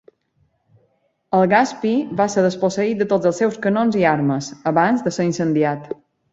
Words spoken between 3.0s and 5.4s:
de tots els seus canons i armes, abans de ser